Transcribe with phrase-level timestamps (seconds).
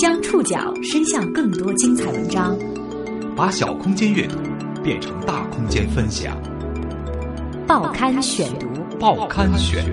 [0.00, 2.56] 将触角伸向更多精彩文章，
[3.36, 4.38] 把小空间阅读
[4.82, 6.40] 变成大空间分享。
[7.66, 8.66] 报刊选读，
[8.98, 9.84] 报刊选，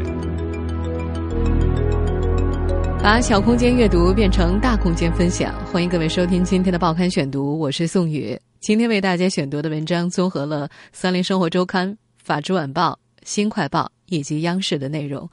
[3.04, 5.54] 把小空间阅读变成大空间分享。
[5.66, 8.40] 欢迎各位收听今天的报刊选读，我是宋宇。
[8.62, 11.90] 今天为大家选读的文章综合了《三联生活周刊》、
[12.24, 12.92] 《法制晚报》、
[13.26, 15.30] 《新快报》以及央视的内容。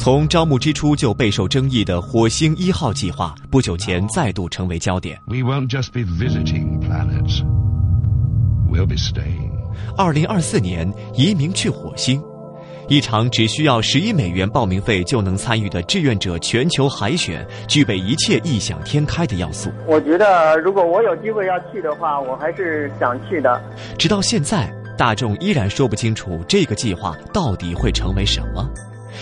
[0.00, 5.20] 从招募之初就备受争议的火星一号计划，不久前再度成为焦点。
[5.26, 7.42] We won't just be visiting planets.
[8.72, 9.50] We'll be staying.
[9.98, 12.22] 二零二四年移民去火星，
[12.88, 19.70] 一场只需要十一美元报名费就能参与的志愿者全球海选，具备一切异想天开的要素。
[19.86, 23.62] 我觉得，如果我有机会要去的话，我还是想去的。
[23.98, 28.66] 直到现在，大众依然说不清楚这个计划到底会成为什么。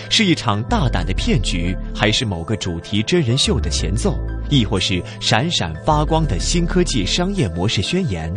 [0.09, 4.15] 是一场大胆的骗局，还是某个主题真人秀的前奏，
[4.49, 8.33] 亦或是闪闪发光的新科技商业模式宣言？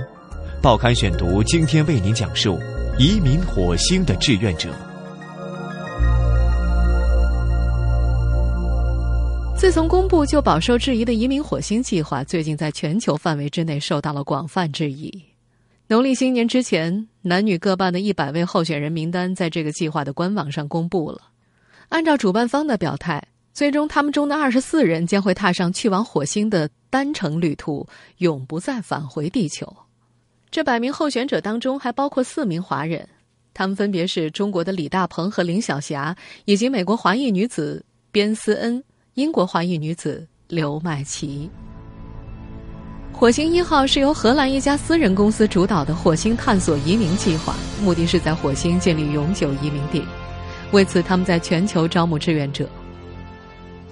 [0.60, 2.58] 报刊选读今天为您讲述
[2.98, 4.68] 移民火星的志愿者。
[9.56, 15.12] 自从公布就饱受质疑的移民火星计划，最近在全球范围之内受到了广泛质疑。
[15.88, 21.20] 农历新年之前，男女各半的一百位候选人名单在这个计划的官网上公布了。
[21.92, 29.70] 按照主办方的表态，最终他们中的二十四人将会踏上去往火星的单程旅途，永不再返回地球。
[30.50, 33.06] 这百名候选者当中还包括四名华人，
[33.52, 41.50] 他们分别是中国的李大鹏和林晓霞，以及美国华裔女子边思恩、英国华裔女子刘麦琪。
[43.12, 50.02] 火星一号是由荷兰一家私人公司主导的火星探索移民计划，目的是在火星建立永久移民地。
[50.72, 52.68] 为此，他们在全球招募志愿者。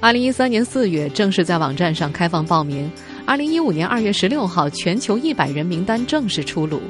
[0.01, 2.91] 二零一三年四月正式在网站上开放报名，
[3.27, 6.81] 二零一五年二月十六号，全球一百人名单正式出炉。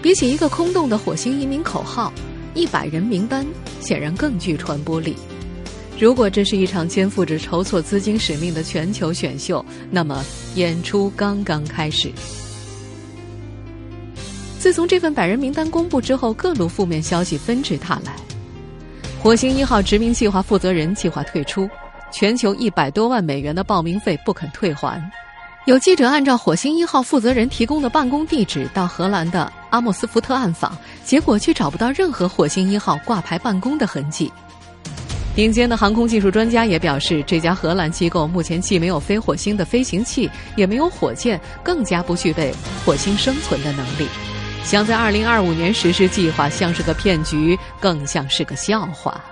[0.00, 2.12] 比起一个空洞的火星移民口号，
[2.54, 3.44] 一百人名单
[3.80, 5.16] 显然更具传播力。
[5.98, 10.24] 如果这是一场肩负着筹措资金使命的全球选秀，那么
[10.54, 12.10] 演出刚刚开始。
[14.60, 18.14] 自从这份百人名单公布之后，各路负面消息纷至沓来。
[19.22, 21.70] 火星一号殖民计划负责人计划退出，
[22.10, 25.00] 全球一百多万美元的报名费不肯退还。
[25.64, 34.28] 有记者按照火星一号负责人提供的办公地址到荷兰的阿莫斯福特暗访，结果却找不到任何火星一号挂牌办公的痕迹。
[35.36, 42.52] 顶尖的航空技术专家也表示，这家荷兰机构目前既没有飞火星的飞行器，也没有火箭，更加不具备
[42.84, 44.08] 火星生存的能力。
[44.64, 49.22] 想在2025年实施计划，像是个骗局，更像是个笑话。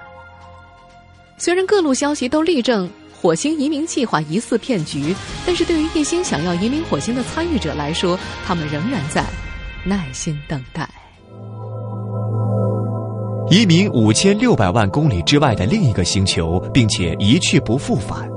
[1.39, 5.15] 虽然各路消息都力证火星移民计划疑似骗局，
[5.47, 9.25] 但是对于一心想要移民火星的参与者来说，他们仍然在
[9.85, 10.89] 耐心等待。
[13.51, 18.29] 移民五千六百万公里之外的另一个星球，并且一去不复返，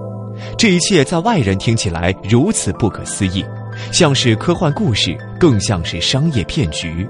[0.57, 3.43] 这一切在外人听起来如此不可思议。
[3.91, 7.07] 像是科幻故事，更像是商业骗局。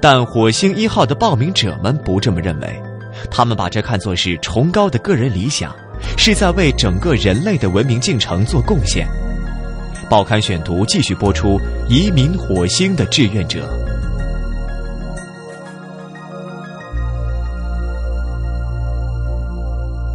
[0.00, 2.82] 但火星一号的报名者们不这么认为，
[3.30, 5.74] 他们把这看作是崇高的个人理想，
[6.16, 9.06] 是在为整个人类的文明进程做贡献。
[10.08, 11.58] 报刊选读继续播出：
[11.88, 13.68] 移民火星的志愿者。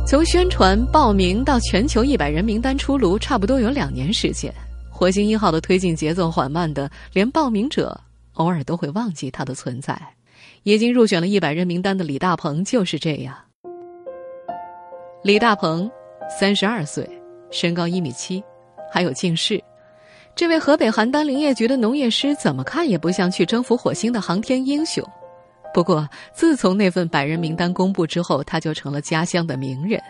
[0.07, 4.53] 从宣传报名到全球一百人名单出炉，差不多有两年时间。
[4.97, 7.99] 火星一号的推进节奏缓慢的，连报名者
[8.35, 10.01] 偶尔都会忘记它的存在。
[10.63, 13.35] 已经入选了一百人名单的李大鹏就是这样。
[15.21, 15.91] 李大鹏，
[16.39, 17.05] 三十二岁，
[17.51, 18.41] 身高一米七，
[18.89, 19.61] 还有近视。
[20.33, 25.05] 这位河北邯郸林业局的农业师，怎么看也不像去征服火星的航天英雄。
[25.73, 30.01] 不过，自从那份百人名单公布之后，他就成了家乡的名人。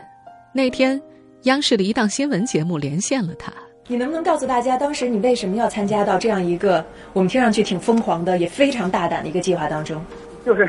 [0.53, 1.01] 那天，
[1.45, 3.51] 央视的一档新闻节目连线了他。
[3.87, 6.83] 你能不能告诉大家，当时你为什么要参加到这样一个
[7.13, 10.03] 我们听上去挺疯狂的，也非常大胆的一个计划当中？
[10.43, 10.67] 就是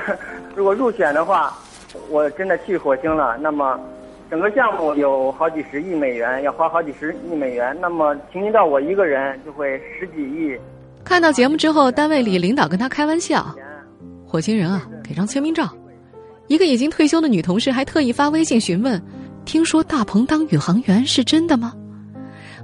[0.55, 1.57] 如果入选的话，
[2.11, 3.81] 我真的去火星了，那么
[4.31, 10.55] 整个项目有好几十亿美元，要花好几十亿美元，那么平均到我一个人就会十几亿。
[11.03, 13.47] 看到节目之后，单位里领导跟他开玩笑
[14.29, 15.67] ：“火星人啊，给张签名照。”
[16.49, 19.03] 一个已经退休的女同事还特意发微信询问
[19.47, 21.73] ：“听说大鹏当宇航员是真的吗？”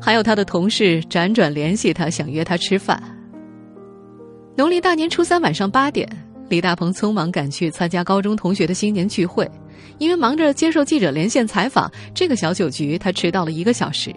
[0.05, 3.01] 还有他的同事辗转联系他，想约他吃饭。
[4.57, 6.09] 农历大年初三晚上八点，
[6.49, 9.49] 李大鹏匆忙赶去参加高中同学的新年聚会。
[9.99, 14.13] 因为忙着接受记者连线采访，这个小酒局他迟到了一个小时。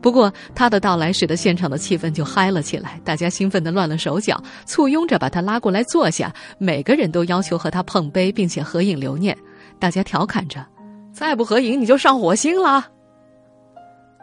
[0.00, 9.36] 不过他的到来使得现场的气氛就嗨了起来，大家兴奋的乱了手脚，簇拥着把他拉过来坐下，每个人都要求和他碰杯，并且合影留念。
[9.80, 10.64] 大家调侃着
[11.12, 12.86] ：“再不合影，你就上火星了。”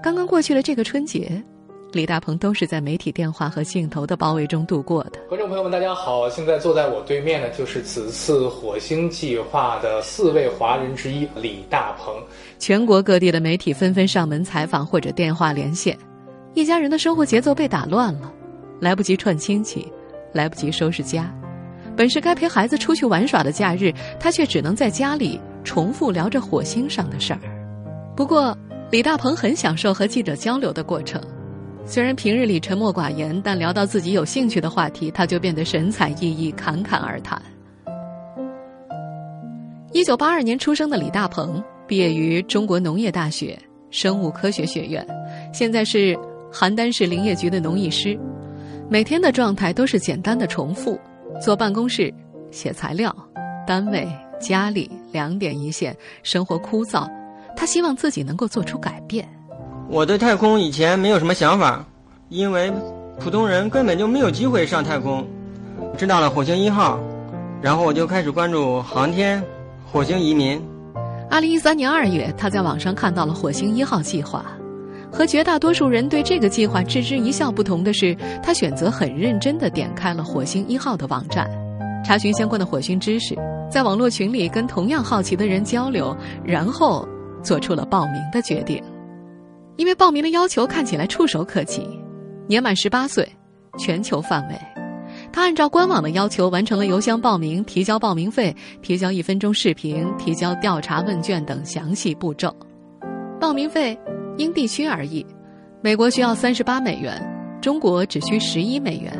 [0.03, 1.43] 刚刚过去的这个春节。
[1.91, 5.11] 李大鹏都是在媒体电话和镜头的包围中度过的。
[5.29, 6.29] 观众朋友们，大家好！
[6.29, 12.13] 现在坐在我对面的就是此次火星计划的四位华人之一李大鹏。
[12.59, 15.97] 全国各地的媒体纷纷上门采访或者电话连线，
[16.53, 18.29] 一家人的生活节奏被打乱了，
[18.81, 19.89] 来不及串亲戚，
[20.33, 21.33] 来不及收拾家。
[21.95, 27.39] 本是该陪孩子出去玩耍的假日，他却只能在家里重复聊着火星上的事儿。
[28.17, 28.57] 不过，
[28.91, 31.21] 李大鹏很享受和记者交流的过程。
[31.85, 37.41] 虽然平日里沉默寡言，但聊到自己有兴趣的话题，他就变得神采奕奕、侃侃而谈。
[39.91, 43.57] 一九八二年出生的李大鹏，毕业于中国农业大学
[43.89, 45.05] 生物科学学院，
[45.51, 46.15] 现在是
[46.51, 48.17] 邯郸市林业局的农艺师。
[48.89, 50.99] 每天的状态都是简单的重复：
[51.41, 52.13] 坐办公室、
[52.51, 53.15] 写材料、
[53.65, 54.07] 单位、
[54.39, 57.09] 家里两点一线，生活枯燥。
[57.55, 59.27] 他希望自己能够做出改变。
[59.89, 61.85] 我对太空以前没有什么想法，
[62.29, 62.71] 因为
[63.19, 65.25] 普通人根本就没有机会上太空。
[65.97, 66.99] 知道了火星一号，
[67.61, 69.41] 然后我就开始关注航天、
[69.91, 70.61] 火星移民。
[71.29, 74.45] 二零一三年二月，他在网上看到了火星一号计划。
[75.11, 78.13] 和绝大多数人对这个计划置之一笑不同的是，
[78.43, 81.49] 他选择很认真地点开了火星一号的网站，
[82.03, 83.33] 查询相关的火星知识，
[83.71, 87.07] 在网络群里跟同样好奇的人交流，然后
[87.45, 88.83] 做出了报名的决定。
[89.77, 91.87] 因为报名的要求看起来触手可及，
[92.47, 93.25] 年满十八岁，
[93.77, 94.59] 全球范围。
[95.31, 102.53] 他按照官网的要求完成了邮箱报名、提交报名费、提交一分钟视频、提交调查问卷等详细步骤。
[103.39, 103.97] 报名费
[104.37, 105.25] 因地区而异，
[105.81, 107.21] 美国需要三十八美元，
[107.61, 109.13] 中国只需十一美元。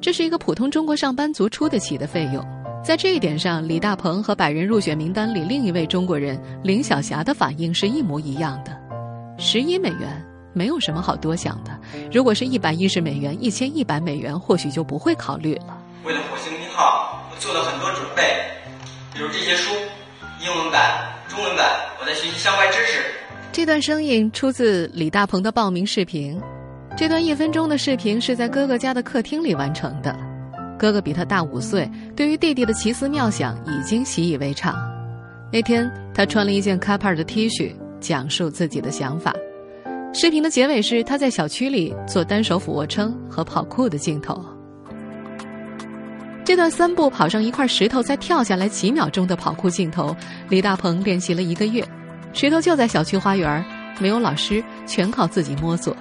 [0.00, 2.42] 这是一个普通中国上班族出得起的费用。
[2.82, 8.76] 在这一点上，李大鹏和百人入选名单里另一位中国人林晓霞的反应是一模一样的。
[9.38, 10.24] 十一美元
[10.54, 11.78] 没有什么好多想的，
[12.10, 15.78] 如果是一百一十美元、一千一百美元，或许就不会考虑了。
[16.04, 18.22] 为了火星一号，我做了很多准备，
[19.14, 19.74] 比如这些书，
[20.42, 20.80] 英文版、
[21.28, 21.66] 中文版，
[22.00, 23.04] 我在学习相关知识。
[23.52, 26.40] 这段声音出自李大鹏的报名视频，
[26.96, 30.29] 这段一分钟的视频是在哥哥家的客厅里完成的。
[30.80, 31.86] 哥哥比他大五岁，
[32.16, 34.74] 对于弟弟的奇思妙想已经习以为常。
[35.52, 37.74] 那天，他穿了一件 c a p a r 的 T 恤。
[38.00, 39.30] 讲述自己的想法。
[40.14, 44.42] 视频的结尾是他在小区里做单手俯卧撑和跑酷的镜头。
[46.46, 50.16] 这段三步跑上一块石头再跳下来几秒钟的跑酷镜头，
[50.48, 51.86] 李大鹏练习了一个月。
[52.32, 53.62] 石头就在小区花园，
[53.98, 55.94] 没有老师，全靠自己摸索。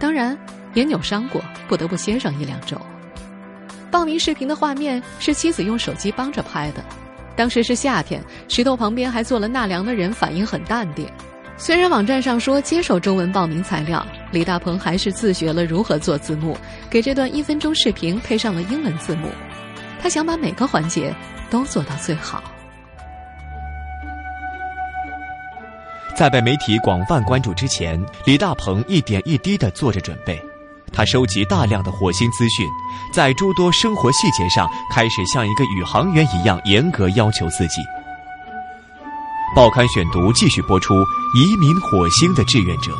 [0.00, 0.36] 当然
[0.74, 2.76] 也扭伤过，不得不歇上一两周。
[3.90, 6.84] 报名视频的画面是妻子用手机帮着拍的。
[7.36, 11.08] 当时是夏天，石头旁边还坐了纳凉的人，反应很淡定。
[11.56, 16.56] 虽然网站上说接受中文报名材料，李大鹏还是自学了如何做字幕，
[16.88, 19.28] 给这段一分钟视频配上了英文字幕。
[20.00, 21.14] 他想把每个环节
[21.50, 22.42] 都做到最好。
[26.16, 30.40] 在被媒体广泛关注之前，李大鹏一点一滴的做着准备。
[30.92, 32.68] 他收集大量的火星资讯，
[33.12, 37.80] 在诸多生活细节上开始像一个宇航员一样严格要求自己。
[39.54, 40.94] 报刊选读继续播出：
[41.34, 42.92] 移民火星的志愿者。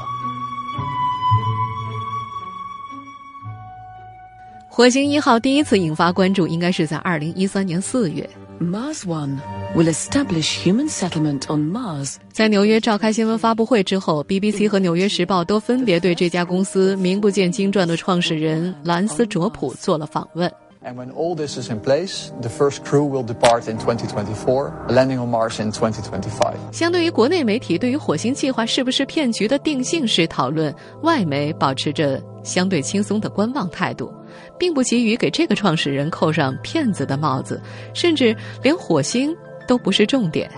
[4.68, 8.28] 火星一号第一次引发关注，应该是在二零一三年四月。
[8.60, 9.40] Mars One
[9.74, 12.16] will establish human settlement on Mars。
[12.30, 20.52] 在纽约召开新闻发布会之后，BBC 和《纽约时报》都分别对这家公司名不见经传的创始人兰斯·卓普做了访问。
[20.82, 25.30] And when all this is in place, the first crew will depart in 2024, landing on
[25.30, 26.54] Mars in 2025.
[26.70, 34.10] 相对于国内媒体对于火星计划是不是骗局的定性式讨论，外媒保持着相对轻松的观望态度，
[34.58, 37.60] 并不急于给这个创始人扣上骗子的帽子，
[37.94, 39.34] 甚至连火星
[39.66, 40.50] 都不是重点。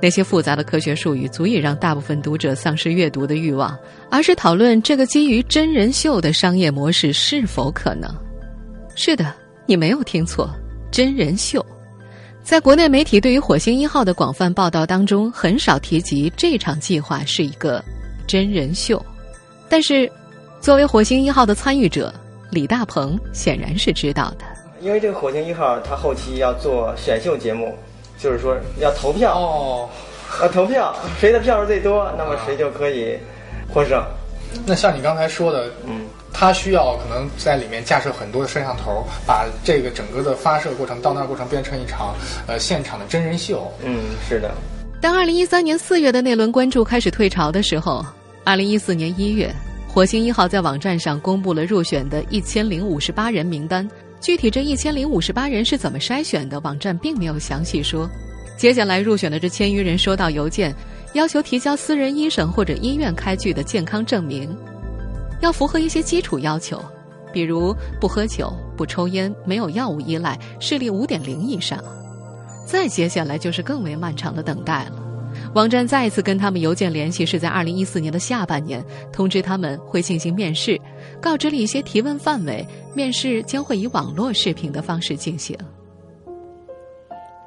[0.00, 3.76] 那些复杂的科学术语足以让大部分读者丧失阅读的欲望，
[4.10, 8.08] 而是讨论这个基于真人秀的商业模式是否可能。
[8.94, 9.34] 是的。
[9.68, 10.48] 你没有听错，
[10.92, 11.66] 真人秀，
[12.40, 17.84] 在国内媒体对于火星一号的广泛报道当中，很少提及这场计划是一个
[18.28, 19.04] 真人秀。
[19.68, 20.08] 但是，
[20.60, 22.14] 作为火星一号的参与者，
[22.50, 24.44] 李大鹏显然是知道的。
[24.80, 27.76] 因为这个火星一号，它后期要做选秀节目，
[28.18, 29.88] 就是说要投票哦，
[30.40, 33.18] 要投票，谁的票数最多，那么谁就可以
[33.72, 34.02] 获胜。
[34.64, 42.14] 那像你刚才说的，嗯，他需要可能在里面架设很多的摄像头，把这个整个的发射过程到那过程变成一场
[42.46, 43.70] 呃现场的真人秀。
[43.82, 44.50] 嗯，是的。
[45.00, 48.04] 当二零一三年四月的那轮关注开始退潮的时候，
[48.44, 49.52] 二零一四年一月，
[49.96, 53.88] 火星一号在网站上公布了入选的一千零五十八人名单。
[54.20, 58.06] 具体这一千零五十八人是怎么筛选的，网站并没有详细说。
[58.58, 60.76] 接下来入选的这千余人收到邮件，
[61.14, 64.54] 要求提交私人医生或者医院开具的健康证明，
[65.40, 66.78] 要符合一些基础要求，
[67.32, 71.82] 比如不喝酒、不抽烟、没有药物依赖、视力五点零以上。
[72.66, 75.05] 再接下来就是更为漫长的等待了。
[75.56, 80.78] 网站再一次跟他们邮件联系，是在二零一四年的下半年，通知他们会进行面试，
[81.18, 85.56] 告知了一些提问范围，面试将会以网络视频的方式进行。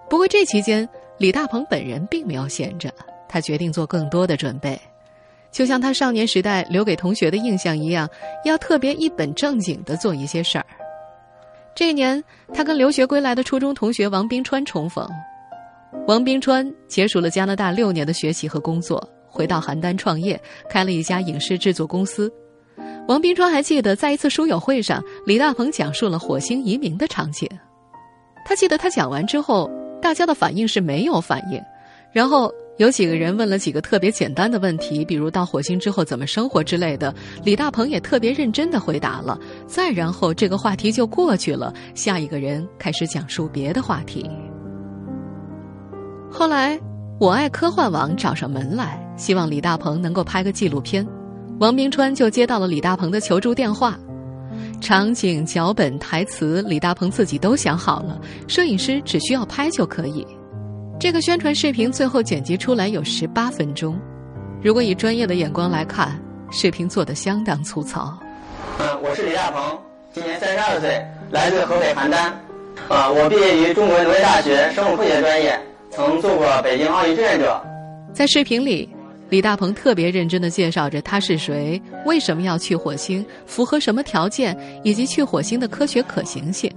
[0.09, 0.89] 不过这期间，
[1.19, 2.91] 李大鹏本人并没有闲着，
[3.27, 4.81] 他决定做更多的准备，
[5.51, 8.09] 就像他少年时代留给同学的印象一样，
[8.43, 10.65] 要特别一本正经的做一些事儿。
[11.75, 12.23] 这一年，
[12.55, 15.07] 他跟留学归来的初中同学王冰川重逢。
[16.07, 22.31] 王冰川结束了加拿大六年的学习和工作，回到邯郸创业，开了一家影视制作公司。
[23.07, 27.49] 王冰川还记得，在一次书友会上，李大鹏讲述了火星移民的场景。
[28.45, 29.69] 他记得他讲完之后，
[30.01, 31.59] 大家的反应是没有反应。
[32.11, 37.13] 然后有几个人问了几个特别简单的问题，比如到火星之后怎么生活之类的。
[37.43, 39.39] 李大鹏也特别认真的回答了。
[39.67, 44.29] 再然后，这个话题就过去了，下一个人开始讲述别的话题。
[46.31, 46.79] 后来，
[47.19, 51.05] 我爱科幻网找上门来，希望李大鹏能够拍个纪录片。
[51.59, 53.97] 王冰川就接到了李大鹏的求助电话，
[54.79, 60.25] 场景、脚本、台词，李大鹏自己都想好了，摄影师只需要拍就可以。
[60.99, 63.99] 这个宣传视频最后剪辑出来有十八分钟，
[64.61, 66.17] 如果以专业的眼光来看，
[66.51, 68.17] 视频做的相当粗糙。
[68.77, 69.77] 嗯，我是李大鹏，
[70.13, 72.31] 今年三十二岁，来自河北邯郸。
[72.87, 75.59] 啊，我毕业于中国农业大学生物科学专业。
[75.91, 77.61] 曾做过北京奥运志愿者。
[78.13, 78.87] 在视频里，
[79.29, 86.71] 李大鹏特别认真的介绍着他是谁，为什么要去火星，符合什么条件，以及去火星的科学可行性。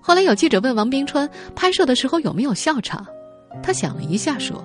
[0.00, 3.04] 后来有记者问王冰川，拍摄的时候有没有笑场？
[3.62, 4.62] 他想了一下说：“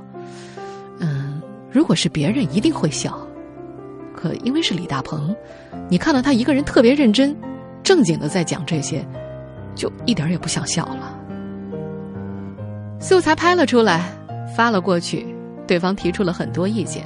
[1.00, 1.42] 嗯，
[1.72, 3.18] 如果是别人一定会笑，
[4.16, 5.36] 可因为是李大鹏，
[5.90, 7.36] 你看到他一个人特别认真、
[7.84, 9.06] 正经的在讲这些，
[9.76, 11.18] 就一点也不想笑了。”
[13.00, 14.12] 素材拍了出来，
[14.56, 15.26] 发了过去，
[15.66, 17.06] 对方提出了很多意见。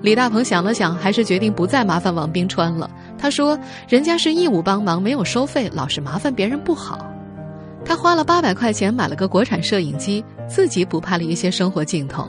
[0.00, 2.90] 李大鹏想了想，还是决定不再麻烦王冰川了。
[3.18, 7.06] 他说：“人家是义务帮忙，没有收费，老是麻烦别人不好。”
[7.84, 12.26] 他花了八百块钱买了个国产摄影机，自己补拍了一些生活镜头，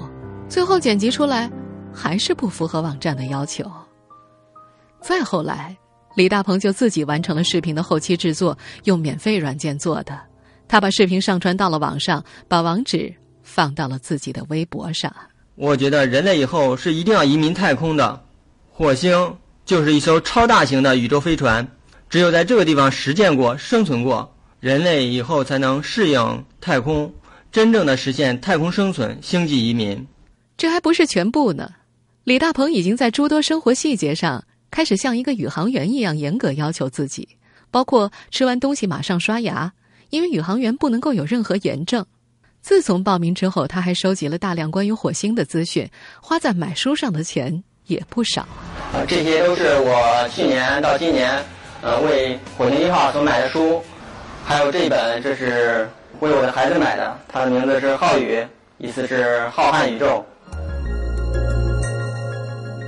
[0.50, 1.50] 最后剪辑出来
[1.94, 3.64] 还是不符合网站的要求。
[5.02, 5.76] 再后来，
[6.16, 10.18] 李大鹏就自己完成了视频的后期制作，用免费软件做的。
[10.68, 15.14] 他把视频上传到了网上，把网址放到了自己的微博上。
[15.56, 18.22] 我觉得人类以后是一定要移民太空的，
[18.70, 21.68] 火星就是一艘超大型的宇宙飞船，
[22.10, 27.12] 只有在这个地方实践过、生存过，人类以后才能适应太空，
[27.52, 30.06] 真正的实现太空生存、星际移民。
[30.58, 31.72] 这还不是全部呢，
[32.24, 37.28] 李大鹏已经在诸多生活细节上开始像一个宇航员一样严格要求自己，
[37.72, 39.74] 包括吃完东西马上刷牙。
[40.10, 42.06] 因为宇航员不能够有任何炎症。
[42.62, 45.90] 自从报名之后，他还收集了大量关于火星的资讯，
[46.22, 48.48] 花在买书上的钱也不少。
[48.94, 51.42] 呃，这些都是我去年到今年，
[51.82, 53.82] 呃，为火星一号所买的书，
[54.44, 58.46] 还有这一本，这是为我的孩子买的，他的名字是浩宇，
[58.80, 60.26] 意思是浩瀚宇宙。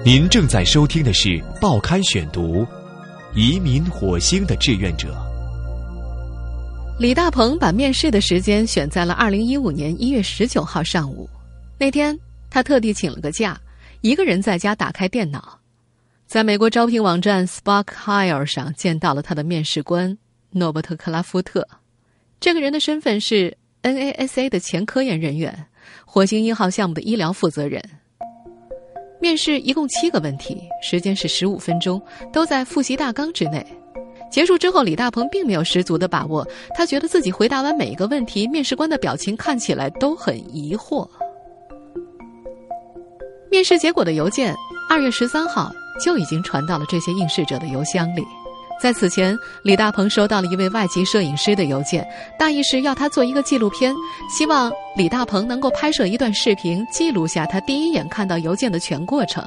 [0.03, 1.29] 您正在收听的是
[1.61, 2.63] 《报刊选读》，
[3.33, 5.28] 移民火星的志愿者。
[6.99, 11.29] 李大鹏把面试的时间选在了二零一五年一月十九号上午。
[11.77, 13.57] 那天，他特地请了个假，
[14.01, 15.57] 一个人在家打开电脑，
[16.27, 20.17] 在美国招聘网站 Spark Hire 上见到了他的面试官
[20.51, 21.65] 诺伯特·克拉夫特。
[22.37, 25.67] 这个人的身份是 NASA 的前科研人员，
[26.05, 27.81] 火星一号项目的医疗负责人。
[29.21, 32.01] 面试一共七个问题，时间是十五分钟，
[32.33, 33.65] 都在复习大纲之内。
[34.29, 36.47] 结束之后，李大鹏并没有十足的把握。
[36.75, 41.07] 他觉得自己回答完每一个问题，面试官的表情看起来都很疑惑。
[43.49, 44.55] 面试结果的邮件
[44.89, 45.71] 二月十三号
[46.03, 48.23] 就已经传到了这些应试者的邮箱里。
[48.79, 52.07] 在此前，李大鹏收到了一位外籍摄影师的邮件，
[52.37, 53.93] 大意是要他做一个纪录片，
[54.29, 59.43] 希望李大鹏能够拍摄一段视频，记录下他第一眼看到邮件的全过程。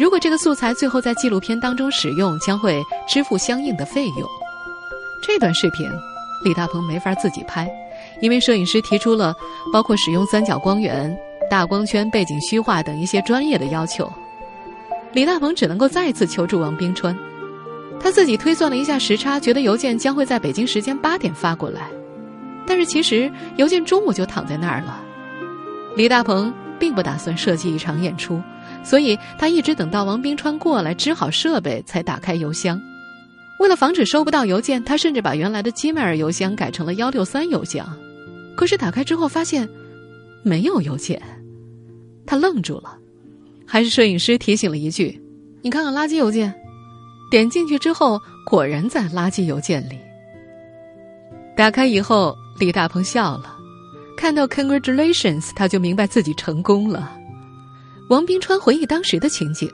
[0.00, 4.26] 如果这个素材最后在纪录片当中使用，将会支付相应的费用。
[5.22, 5.86] 这段视频，
[6.42, 7.70] 李大鹏没法自己拍，
[8.22, 9.36] 因为摄影师提出了
[9.70, 11.14] 包括使用三角光源、
[11.50, 14.10] 大光圈、背景虚化等一些专业的要求。
[15.12, 17.14] 李大鹏只能够再次求助王冰川。
[18.00, 21.82] 他自己推算了一下时差，觉得邮件将会在北京时间八点发过来，
[22.66, 24.98] 但是其实邮件中午就躺在那儿了。
[25.94, 28.40] 李大鹏并不打算设计一场演出，
[28.82, 32.80] 所以他一直等到王冰川过来支好设备才打开邮箱。
[33.58, 37.86] 为了防止收不到邮件，他甚至把原来的 Gmail 邮箱改成了幺六三邮箱。
[38.56, 39.68] 可是打开之后发现
[40.42, 41.20] 没有邮件，
[42.26, 42.96] 他愣住了。
[43.66, 45.20] 还是摄影师提醒了一句
[45.62, 46.52] ：“你看看垃圾邮件。”
[47.30, 49.98] 点进去之后，果然在垃圾邮件里。
[51.56, 53.56] 打开以后，李大鹏笑了，
[54.16, 57.19] 看到 “Congratulations”，他就明白自己成功了。
[58.10, 59.72] 王冰川回忆当时的情景，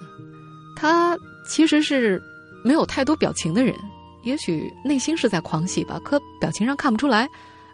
[0.77, 2.23] 他其实是
[2.63, 3.75] 没有太多表情的人，
[4.23, 7.29] 也许内心是在狂喜吧，可表情上看不出来。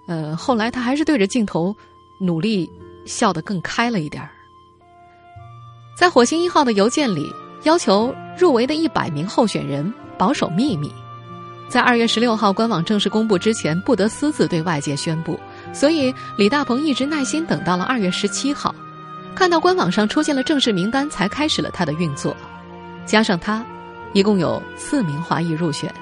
[0.07, 1.77] 呃，后来他还是对着镜头
[2.19, 2.71] 努力
[3.05, 4.31] 笑得更开了一点儿。
[5.99, 7.31] 在火星一号的邮件里。
[7.65, 10.91] 要求入围的一百名候选人保守秘密，
[11.69, 15.39] 在二月十六号官网正式公布之前，不得私自对外界宣布。
[15.73, 18.75] 所以李大鹏一直耐心等到了二月十七号，
[19.35, 22.37] 看到官网上出现了正式名单，才开始了他的运作。
[23.05, 23.65] 加上他，
[24.13, 25.93] 一共有四名华裔入选，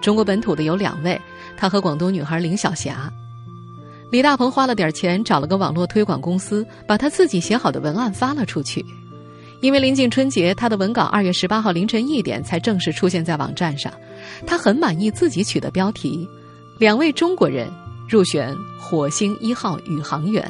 [0.00, 1.20] 中国本土的有两位，
[1.56, 3.12] 他和广东女孩林晓霞。
[4.12, 8.84] 李大鹏花了点钱找了个网络推广公司，把他自己写好的文案发了出去。
[9.60, 13.92] 因为临近春节，他的文稿二月十八号凌晨一点才正式出现在网站上。
[14.46, 16.28] 他很满意自己取的标题
[16.78, 17.68] ：“两位中国人
[18.08, 20.46] 入选火星一号宇航员。”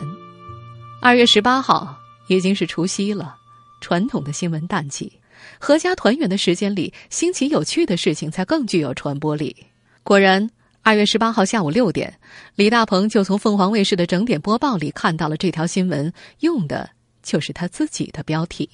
[1.00, 1.97] 二月十八号
[2.28, 3.37] 已经是除夕了，
[3.80, 5.12] 传统的新闻淡季，
[5.61, 9.54] 阖家团圆的时间里，新奇有趣的事情才更具有传播力。
[10.02, 10.49] 果然，
[10.82, 12.19] 二月十八号下午六点，
[12.54, 16.89] 李大鹏就从凤凰卫视的整点播报里看到了这条新闻，用的
[17.23, 18.69] 就是他自己的标题。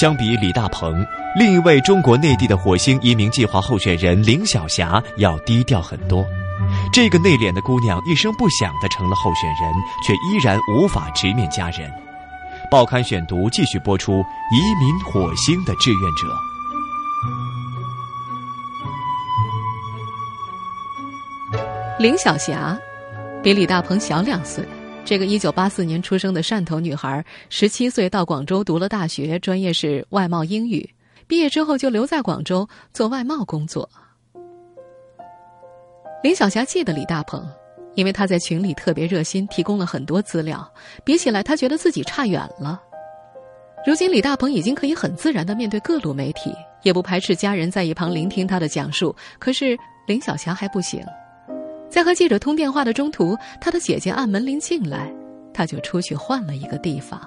[0.00, 1.04] 相比李大鹏，
[1.36, 6.24] 另一位中国内地的火星移民计划候选人林晓霞要低调很多。
[6.92, 11.90] 这个内敛的姑娘一声不响的成了候选人，却依然无法直面家人。
[12.70, 16.28] 报刊选读继续播出移民火星的志愿者。
[21.98, 22.78] 林晓霞
[23.42, 24.66] 比李大鹏小两岁。
[25.04, 30.88] 这个一九八四年出生的汕头女孩，十七岁到广州读了大学，专业是外贸英语。
[31.26, 33.90] 毕业之后就留在广州做外贸工作。
[36.22, 37.42] 林晓霞记得李大鹏，
[37.94, 40.70] 因为他在群里特别热心，提供了很多资料。
[41.02, 42.80] 比起来，他觉得自己差远了。
[43.86, 49.16] 如今，李大鹏已经可以很自然的面对各路媒体，也不排斥家人在一旁聆听他的讲述。
[49.38, 49.74] 可是
[50.06, 51.02] 林晓霞还不行。
[51.88, 55.10] 在和记者通电话的中途，他的姐姐按门铃进来，
[55.54, 57.18] 他就出去换了一个地方。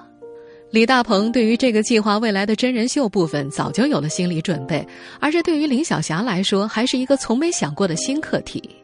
[0.70, 4.86] 李大鹏对于这个计划未来的真人秀部分早就有了心理准备，
[5.20, 8.83] 而这对于林晓霞来说还是一个从没想过的新课题。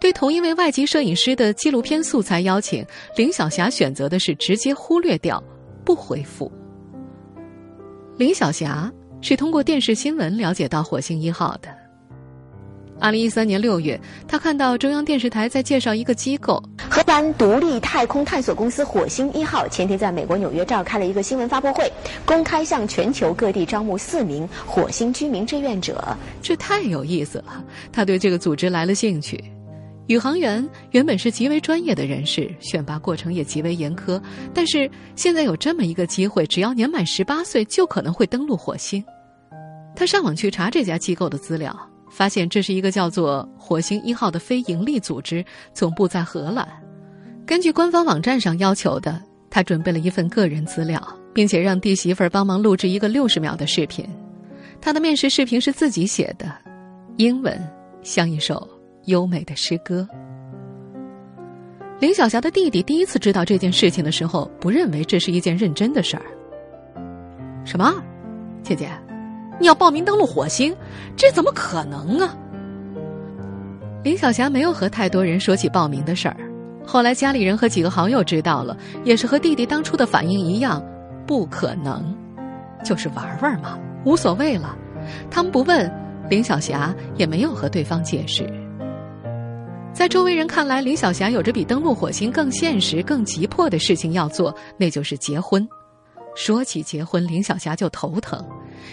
[0.00, 2.84] 对同一位外籍摄影师的纪录片素材邀请，
[3.16, 5.42] 林晓霞选择的是直接忽略掉，
[5.84, 6.50] 不回复。
[8.16, 11.68] 林晓霞是通过电视新闻了解到火星一号的。
[13.00, 19.66] 二零一三年六月，他看到中央电视台在介绍一个机构——荷兰独立太空探索公司“火星一号”。
[19.70, 21.88] 前天在美国纽约召开了一个新闻发布会，
[22.24, 26.04] 公开向全球各地招募四名火星居民志愿者。
[26.42, 29.42] 这太有意思了，他对这个组织来了兴趣。
[30.08, 34.20] 宇航员原本是极为专业的人士，选拔过程也极为严苛，
[34.52, 39.02] 但是现在有这么一个机会，只要年满十八岁就可能会登陆火星。
[39.94, 41.74] 他上网去查这家机构的资料。
[42.10, 45.44] 发现这是一个叫做“火星一号”的非营利组织，
[45.74, 46.66] 总部在荷兰。
[47.46, 54.08] 根据官方网站上要求的，他准备了一份个人资料，并且让弟媳妇儿帮忙录制一个六十秒的视频。
[54.80, 56.50] 他的面试视频是自己写的，
[57.18, 57.62] 英文
[58.02, 58.66] 像一首
[59.08, 60.06] 优美的诗歌。
[61.98, 66.22] 林晓霞的弟弟第一次知道这件事情的时候，不认为这是一件认真的事儿。
[67.64, 67.92] 什么，
[68.62, 68.88] 姐姐？
[69.58, 70.76] 你要报名登陆火星，
[71.16, 72.36] 这怎么可能啊？
[74.04, 76.36] 林晓霞没有和太多人说起报名的事儿。
[76.86, 80.84] 后来家里人和几个好友知道了，也是和弟弟当初的反应一样，
[81.26, 82.14] 不可能，
[82.84, 84.76] 就是玩玩嘛，无所谓了。
[85.30, 85.90] 他们不问，
[86.30, 88.46] 林小霞也没有和对方解释。
[89.94, 95.68] 在周围人看来，林小霞有着比登陆火星更现实、更急迫的事情要做，那就是结婚。
[96.36, 98.46] 说起结婚，林小霞就头疼。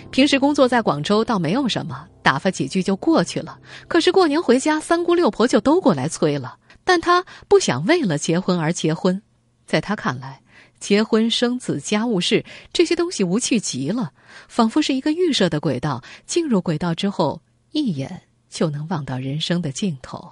[0.09, 3.59] 平时工作在广州倒没有什么，打发几句就过去了。
[3.87, 6.57] 可是过年回家，三姑六婆就都过来催了。
[6.83, 9.21] 但她不想为了结婚而结婚，
[9.67, 10.41] 在她看来，
[10.79, 14.11] 结婚、生子、家务事这些东西无趣极了，
[14.47, 16.03] 仿佛是一个预设的轨道。
[16.25, 17.39] 进入轨道之后，
[17.73, 20.27] 一眼就能望到人生的尽头。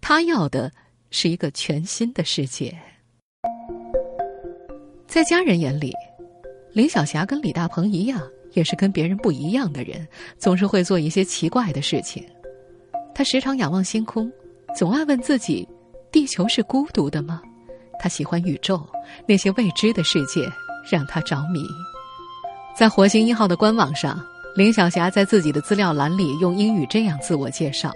[0.00, 0.70] 他要的
[1.10, 2.76] 是一个全新的世界。
[5.06, 5.92] 在家人眼里。
[6.72, 8.22] 林小霞跟李大鹏一样，
[8.52, 10.06] 也是跟别人不一样的人，
[10.38, 12.24] 总是会做一些奇怪的事情。
[13.12, 14.30] 他时常仰望星空，
[14.78, 15.68] 总爱问自己：
[16.12, 17.42] 地球是孤独的吗？
[17.98, 18.86] 他喜欢宇宙，
[19.26, 20.48] 那些未知的世界
[20.88, 21.60] 让他着迷。
[22.76, 24.24] 在火星一号的官网上，
[24.54, 27.90] 林小霞在自己的资料栏里用英语这样自我介绍：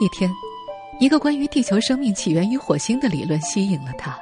[0.00, 0.32] 一天，
[1.00, 4.16] 一个关于地球生命起源于火星的理论吸引了他。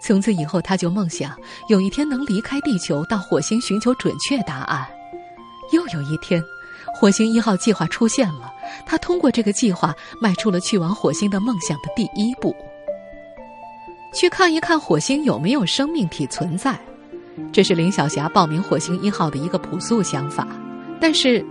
[0.00, 1.34] 从此以后，他就梦想
[1.68, 4.86] 有一天能离开地球，到火星寻求准确答案。
[5.72, 6.42] 又有一天，
[6.94, 8.52] 火星一号计划出现了，
[8.84, 12.54] 他通过这个计划迈出了去往火星的梦想的第一步。
[14.12, 16.78] 去看一看火星有没有生命体存在，
[17.50, 20.46] 这是林晓霞报名火星一号的一个朴素想法。
[21.00, 21.44] 但是，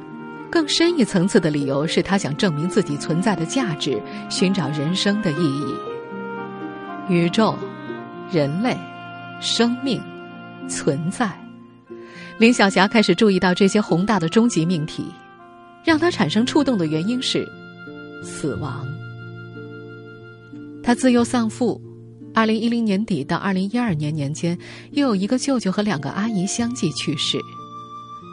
[0.53, 5.75] 更深一层次的理由是他想证明自己存在的价值，寻找人生的意义。
[7.09, 7.57] 宇宙。
[8.31, 8.75] 人类，
[9.41, 10.01] 生命，
[10.67, 11.29] 存在。
[12.39, 15.05] 林小霞开始注意到这些宏大的终极命题，
[15.83, 17.47] 让她产生触动的原因是
[18.23, 18.87] 死亡。
[20.81, 21.79] 她自幼丧父，
[22.33, 24.57] 二零一零年底到二零一二年年间，
[24.91, 27.39] 又有一个舅舅和两个阿姨相继去世。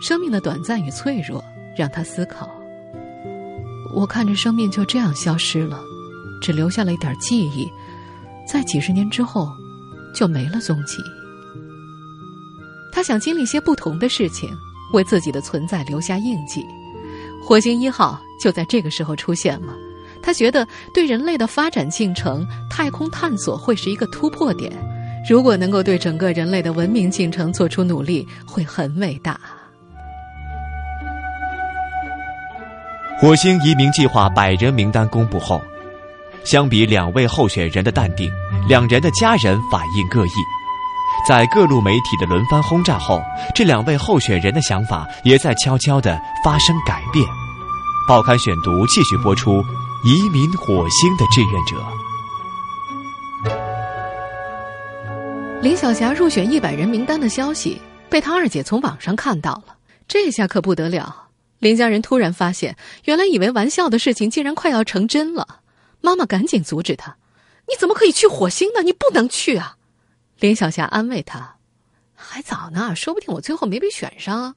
[0.02, 1.44] 生命的短暂与脆弱，
[1.80, 2.48] 让他思考：
[3.94, 5.80] 我看着生命就这样消失了，
[6.42, 7.66] 只留下了一点记忆，
[8.46, 9.48] 在几十年之后。
[10.12, 10.96] 就没了踪迹。
[12.90, 14.50] 他想经历些不同的事情，
[14.92, 16.66] 为自己的存在留下印记。
[17.40, 19.72] 火星一号就在这个时候出现了。
[20.20, 24.72] 他觉得对人类的发展进程，太空探索会是一个突破点。
[25.28, 29.38] 如果能够对整个人类的文明进程做出努力，会很伟大。
[33.20, 35.60] 火星移民计划百人名单公布后。
[36.42, 38.32] 相比两位候选人的淡定，
[38.66, 40.30] 两人的家人反应各异。
[41.28, 43.22] 在各路媒体的轮番轰炸后，
[43.54, 47.22] 这两位候选人的想法也在悄悄地发生改变。
[48.08, 49.62] 报刊选读继续播出：
[50.02, 51.76] 移民火星的志愿者。
[55.60, 57.78] 林小霞入选一百人名单的消息
[58.08, 59.74] 被她二姐从网上看到了，
[60.08, 61.14] 这下可不得了。
[61.60, 65.60] 林家人突然发现，原来以为玩笑的事情竟然快要成真了。
[66.00, 67.16] 妈妈赶紧阻止他
[67.68, 68.82] ：“你怎么可以去火星呢？
[68.82, 69.76] 你不能去啊！”
[70.40, 71.56] 林小霞安慰他
[72.16, 74.56] ：“还早呢，说不定我最后没被选上。”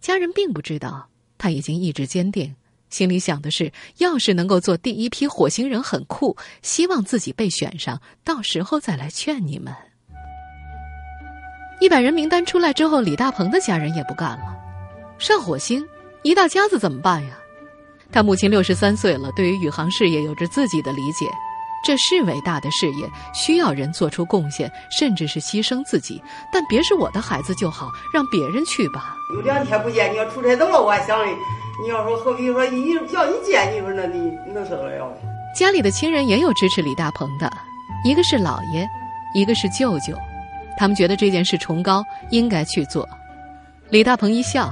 [0.00, 2.56] 家人并不知道他已经意志坚定，
[2.90, 9.72] 心里想的是：要是能够做第一批火星人很酷，希望自己被选上，到时候再来劝你们。
[11.80, 14.56] 一百人名单出来之后，李大鹏的家人也不干了
[15.20, 15.86] ：“上火星，
[16.28, 17.30] 一大家子怎么办呀？”
[18.12, 21.26] 他母亲六十三岁了，对于宇航事业有着自己的理解。
[21.82, 26.20] 这是伟大的事业，需要人做出贡献，甚至是牺牲自己。
[26.52, 29.14] 但别是我的孩子就好，让别人去吧。
[29.34, 31.24] 有两天不见，你要出差走了，我还想的。
[31.80, 35.16] 你要说何必说一叫一见，你说那你能受得了？
[35.56, 37.50] 家里的亲人也有支持李大鹏的，
[38.04, 38.86] 一个是姥爷，
[39.32, 40.14] 一个是舅舅，
[40.76, 43.08] 他们觉得这件事崇高，应该去做。
[43.88, 44.70] 李大鹏一笑，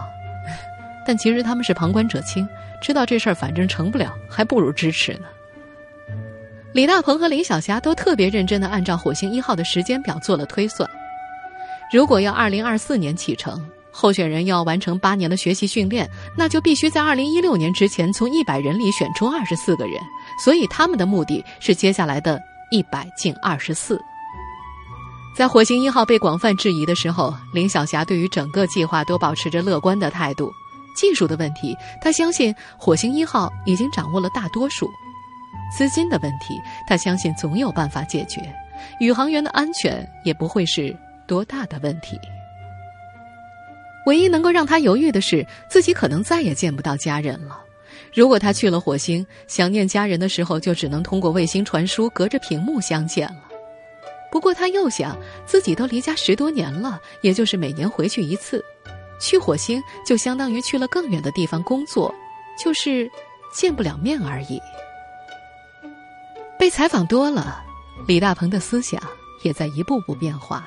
[1.06, 2.46] 但其实他们是旁观者清。
[2.82, 5.26] 知道这事儿反正成不了，还不如支持呢。
[6.72, 10.88] 李大鹏和林小霞都特别认真的按照火星一号的时间表做了推算。
[11.90, 19.98] 如果要二零二四年启程，候选人要完成八年的学习训练，那就必须在二零一六年之前从一百人里选出二十四个人。
[20.44, 22.38] 所以他们的目的是接下来的
[22.70, 23.98] 一百进二十四。
[25.34, 30.52] 在火星一号被广泛质疑的时候，林小霞对于整个计划都保持着乐观的态度。
[30.96, 34.86] 技术的问题，他相信火星一号已经掌握了大多数；
[35.76, 38.40] 资金的问题，他相信总有办法解决；
[38.98, 42.18] 宇航员的安全也不会是多大的问题。
[44.06, 47.60] 唯一能够让他犹豫的是，自己可能再也见不到家人了。
[48.14, 53.42] 如果他去了火星，想念家人的时候，就只能通过卫星传输，隔着屏幕相见了。
[54.30, 58.64] 不过他又想，自己都离家十多年了，也就是每年回去一次。
[59.20, 62.14] 去火星就相当于去了更远的地方工作，
[62.62, 63.10] 就是
[63.52, 64.60] 见不了面而已。
[66.58, 67.62] 被采访多了，
[68.06, 69.00] 李大鹏的思想
[69.42, 70.64] 也在一步步变化。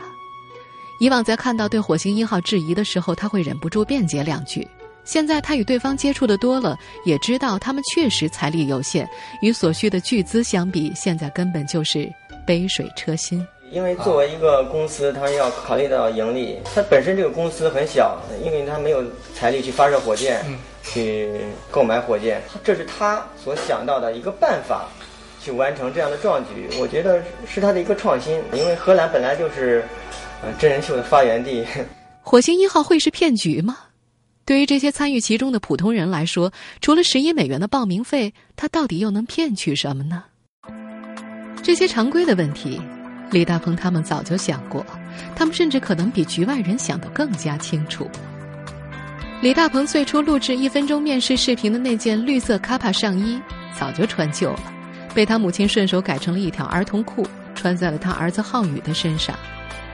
[0.99, 4.67] 以往在看到对火星一号质疑的时候，他会忍不住辩解两句。
[5.05, 9.09] 现在他与对方接触的多了，也知道他们确实财力有限，
[9.41, 12.07] 与所需的巨资相比，现在根本就是
[12.45, 13.43] 杯水车薪。
[13.71, 19.03] 因为作为一个公司，它要考虑到盈利，它本身这个公司很小，因为它没有
[19.33, 20.43] 财力去发射火箭，
[20.83, 24.87] 去购买火箭，这是他所想到的一个办法，
[25.41, 26.69] 去完成这样的壮举。
[26.79, 29.83] 我觉得是他的一个创新，因为荷兰本来就是
[30.41, 31.65] 呃真人秀的发源地。
[32.21, 33.77] 火星一号会是骗局吗？
[34.45, 36.51] 对于这些参与其中的普通人来说，
[36.81, 40.23] 除了十一美元的报名费，他到底又能骗取什么呢？
[41.61, 42.81] 这些常规的问题，
[43.31, 44.85] 李大鹏他们早就想过，
[45.35, 48.09] 他们甚至可能比局外人想得更加清楚。
[49.41, 53.39] 李大鹏最初录制一分钟面试视频的那件绿色卡帕上衣，
[53.77, 54.73] 早就穿旧了，
[55.13, 59.35] 被他母亲顺手改成了一条儿童裤，穿在了他儿子浩宇的身上。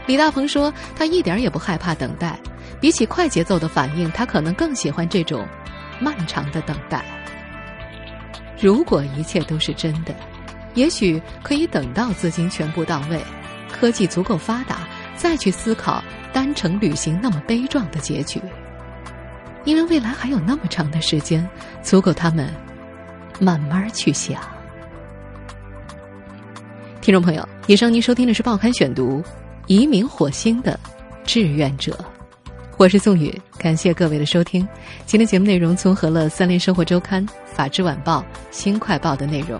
[0.07, 2.39] 李大鹏说，他一点也不害怕等待。
[2.81, 5.47] 比起快节奏的反应，他可能更喜欢这种
[5.99, 7.03] 漫长的等待。
[8.59, 10.13] 如果一切都是真的，
[10.75, 13.19] 也许可以等到资金全部到位，
[13.71, 18.39] 科技足够发达，再去思考单程旅行那么悲壮的结局。
[19.63, 21.47] 因为未来还有那么长的时间，
[21.81, 22.53] 足够他们
[23.39, 24.39] 慢慢去想。
[27.01, 29.21] 听众朋友，以上您收听的是《报刊选读》，
[29.67, 30.79] 移民火星的
[31.23, 31.97] 志愿者。
[32.77, 34.67] 我是宋宇，感谢各位的收听。
[35.05, 38.19] 今天节目内容综合了《三联生活周刊》《法制晚报》
[38.51, 39.59] 《新快报》的内容。